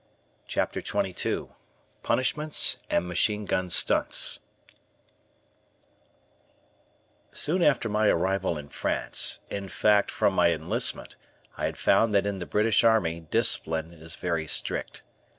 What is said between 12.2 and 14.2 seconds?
in the British Army discipline is